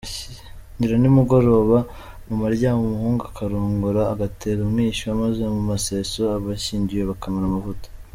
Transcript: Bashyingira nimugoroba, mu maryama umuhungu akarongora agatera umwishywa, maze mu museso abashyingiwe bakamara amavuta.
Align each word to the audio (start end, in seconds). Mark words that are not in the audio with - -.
Bashyingira 0.03 0.95
nimugoroba, 0.99 1.77
mu 2.27 2.35
maryama 2.43 2.79
umuhungu 2.85 3.21
akarongora 3.29 4.01
agatera 4.13 4.59
umwishywa, 4.63 5.19
maze 5.23 5.41
mu 5.53 5.59
museso 5.69 6.21
abashyingiwe 6.37 7.03
bakamara 7.11 7.45
amavuta. 7.47 7.87